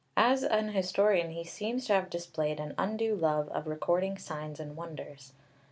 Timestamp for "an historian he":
0.43-1.43